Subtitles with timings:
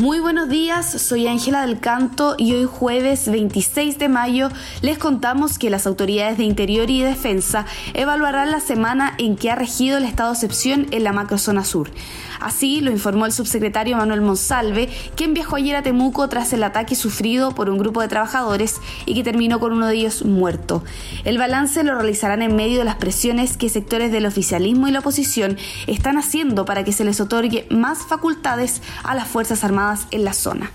[0.00, 4.48] Muy buenos días, soy Ángela del Canto y hoy jueves 26 de mayo
[4.80, 9.56] les contamos que las autoridades de Interior y Defensa evaluarán la semana en que ha
[9.56, 11.90] regido el estado de excepción en la macrozona sur.
[12.40, 16.94] Así lo informó el subsecretario Manuel Monsalve, quien viajó ayer a Temuco tras el ataque
[16.94, 20.82] sufrido por un grupo de trabajadores y que terminó con uno de ellos muerto.
[21.24, 25.00] El balance lo realizarán en medio de las presiones que sectores del oficialismo y la
[25.00, 30.24] oposición están haciendo para que se les otorgue más facultades a las Fuerzas Armadas en
[30.24, 30.70] la zona.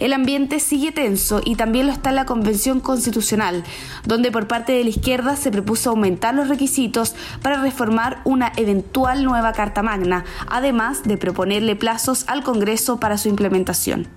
[0.00, 3.62] El ambiente sigue tenso y también lo está la Convención Constitucional,
[4.04, 9.24] donde por parte de la izquierda se propuso aumentar los requisitos para reformar una eventual
[9.24, 14.08] nueva Carta Magna, además de proponerle plazos al Congreso para su implementación.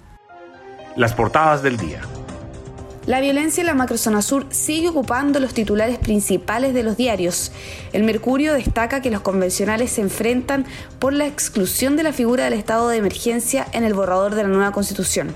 [0.96, 2.02] Las portadas del día.
[3.08, 7.54] La violencia en la macrozona sur sigue ocupando los titulares principales de los diarios.
[7.94, 10.66] El Mercurio destaca que los convencionales se enfrentan
[11.00, 14.50] por la exclusión de la figura del estado de emergencia en el borrador de la
[14.50, 15.34] nueva constitución.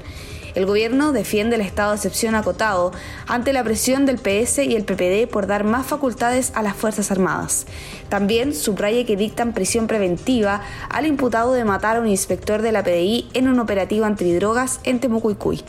[0.53, 2.92] El gobierno defiende el estado de excepción acotado
[3.25, 7.09] ante la presión del PS y el PPD por dar más facultades a las Fuerzas
[7.09, 7.67] Armadas.
[8.09, 12.83] También subraya que dictan prisión preventiva al imputado de matar a un inspector de la
[12.83, 15.64] PDI en un operativo antidrogas en Temucuicuy.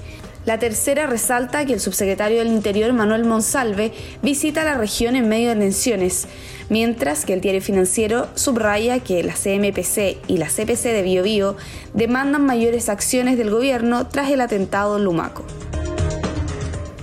[0.45, 5.51] La tercera resalta que el subsecretario del Interior, Manuel Monsalve, visita la región en medio
[5.51, 6.27] de tensiones,
[6.69, 11.57] mientras que el diario financiero subraya que la CMPC y la CPC de Biobío
[11.95, 15.45] demandan mayores acciones del gobierno tras el atentado Lumaco.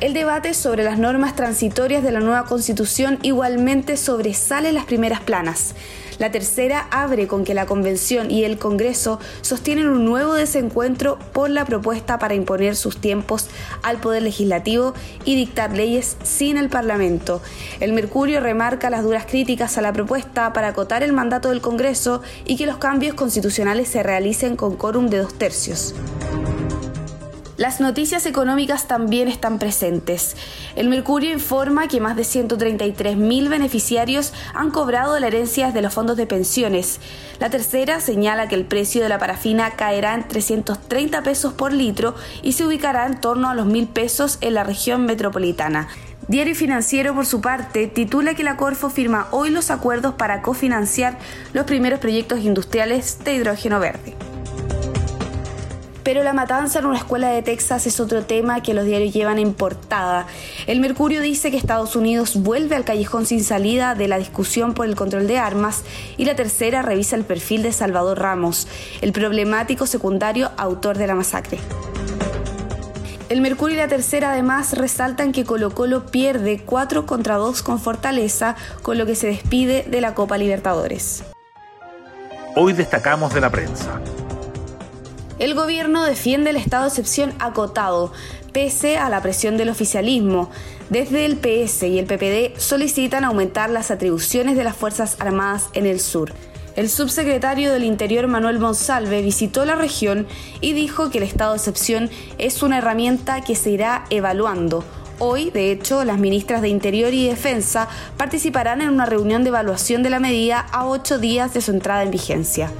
[0.01, 5.19] El debate sobre las normas transitorias de la nueva constitución igualmente sobresale en las primeras
[5.19, 5.75] planas.
[6.19, 11.49] La tercera abre con que la Convención y el Congreso sostienen un nuevo desencuentro por
[11.49, 13.47] la propuesta para imponer sus tiempos
[13.83, 14.93] al Poder Legislativo
[15.25, 17.41] y dictar leyes sin el Parlamento.
[17.81, 22.21] El Mercurio remarca las duras críticas a la propuesta para acotar el mandato del Congreso
[22.45, 25.93] y que los cambios constitucionales se realicen con quórum de dos tercios.
[27.59, 30.37] Las noticias económicas también están presentes.
[30.77, 36.15] El Mercurio informa que más de 133.000 beneficiarios han cobrado la herencia de los fondos
[36.15, 37.01] de pensiones.
[37.37, 42.15] La tercera señala que el precio de la parafina caerá en 330 pesos por litro
[42.41, 45.89] y se ubicará en torno a los 1.000 pesos en la región metropolitana.
[46.29, 51.17] Diario Financiero, por su parte, titula que la Corfo firma hoy los acuerdos para cofinanciar
[51.51, 54.28] los primeros proyectos industriales de hidrógeno verde.
[56.09, 59.37] Pero la matanza en una escuela de Texas es otro tema que los diarios llevan
[59.37, 60.25] en portada.
[60.65, 64.87] El Mercurio dice que Estados Unidos vuelve al callejón sin salida de la discusión por
[64.87, 65.83] el control de armas
[66.17, 68.67] y la tercera revisa el perfil de Salvador Ramos,
[69.01, 71.59] el problemático secundario autor de la masacre.
[73.29, 77.79] El Mercurio y la tercera además resaltan que Colo Colo pierde 4 contra 2 con
[77.79, 81.23] Fortaleza, con lo que se despide de la Copa Libertadores.
[82.55, 84.01] Hoy destacamos de la prensa.
[85.39, 88.11] El gobierno defiende el estado de excepción acotado,
[88.51, 90.49] pese a la presión del oficialismo.
[90.89, 95.85] Desde el PS y el PPD solicitan aumentar las atribuciones de las Fuerzas Armadas en
[95.85, 96.33] el sur.
[96.75, 100.27] El subsecretario del Interior Manuel Monsalve visitó la región
[100.59, 104.83] y dijo que el estado de excepción es una herramienta que se irá evaluando.
[105.19, 110.03] Hoy, de hecho, las ministras de Interior y Defensa participarán en una reunión de evaluación
[110.03, 112.71] de la medida a ocho días de su entrada en vigencia.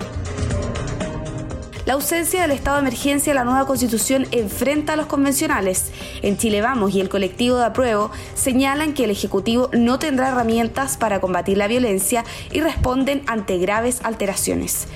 [1.89, 5.91] La ausencia del estado de emergencia en la nueva constitución enfrenta a los convencionales.
[6.22, 10.97] En Chile Vamos y el colectivo de apruebo señalan que el Ejecutivo no tendrá herramientas
[10.97, 14.88] para combatir la violencia y responden ante graves alteraciones.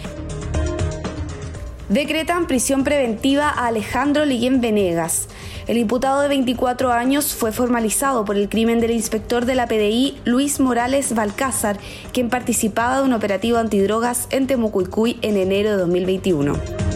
[1.89, 5.29] Decretan prisión preventiva a Alejandro Liguén Venegas.
[5.67, 10.17] El imputado de 24 años fue formalizado por el crimen del inspector de la PDI
[10.25, 11.77] Luis Morales Balcázar,
[12.11, 16.92] quien participaba de un operativo antidrogas en Temucuicuy en enero de 2021.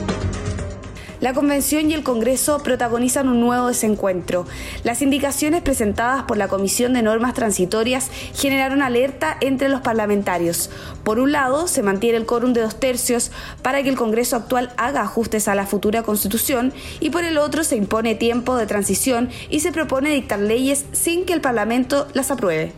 [1.19, 4.45] La Convención y el Congreso protagonizan un nuevo desencuentro.
[4.83, 10.69] Las indicaciones presentadas por la Comisión de Normas Transitorias generaron alerta entre los parlamentarios.
[11.03, 13.31] Por un lado, se mantiene el quórum de dos tercios
[13.63, 17.63] para que el Congreso actual haga ajustes a la futura Constitución y por el otro
[17.63, 22.29] se impone tiempo de transición y se propone dictar leyes sin que el Parlamento las
[22.29, 22.73] apruebe.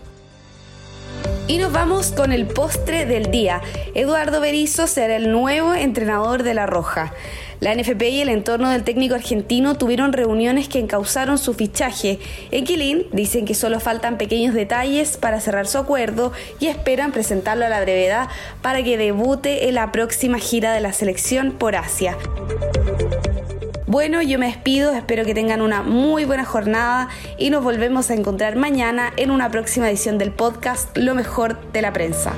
[1.50, 3.62] Y nos vamos con el postre del día.
[3.96, 7.12] Eduardo Berizzo será el nuevo entrenador de La Roja.
[7.60, 12.20] La NFP y el entorno del técnico argentino tuvieron reuniones que encauzaron su fichaje.
[12.52, 17.66] En Quilín dicen que solo faltan pequeños detalles para cerrar su acuerdo y esperan presentarlo
[17.66, 18.30] a la brevedad
[18.62, 22.18] para que debute en la próxima gira de la selección por Asia.
[23.88, 27.10] Bueno, yo me despido, espero que tengan una muy buena jornada
[27.40, 31.82] y nos volvemos a encontrar mañana en una próxima edición del podcast Lo mejor de
[31.82, 32.34] la prensa.